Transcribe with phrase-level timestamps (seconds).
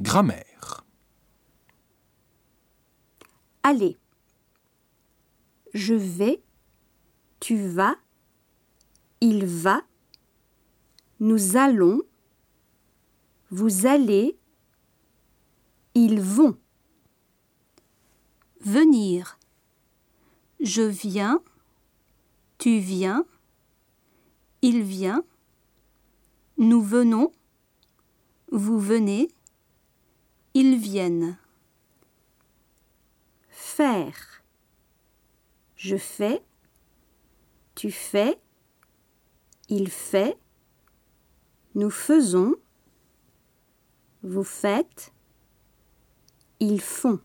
[0.00, 0.84] Grammaire.
[3.62, 3.96] Aller.
[5.72, 6.42] Je vais,
[7.40, 7.96] tu vas,
[9.20, 9.82] il va,
[11.20, 12.02] nous allons,
[13.50, 14.38] vous allez,
[15.94, 16.58] ils vont.
[18.60, 19.38] Venir.
[20.60, 21.42] Je viens,
[22.58, 23.24] tu viens,
[24.62, 25.22] il vient,
[26.58, 27.32] nous venons,
[28.50, 29.28] vous venez,
[30.58, 31.36] ils viennent.
[33.50, 34.42] Faire.
[35.74, 36.42] Je fais,
[37.74, 38.40] tu fais,
[39.68, 40.38] il fait,
[41.74, 42.54] nous faisons,
[44.22, 45.12] vous faites,
[46.58, 47.20] ils font.